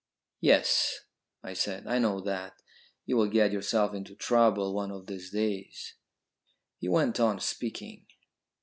[0.39, 1.01] "Yes,"
[1.43, 2.63] I said, "I know that.
[3.05, 5.93] You will get yourself into trouble one of these days."
[6.79, 8.07] He went on speaking.